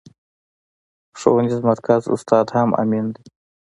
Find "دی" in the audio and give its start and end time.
3.13-3.23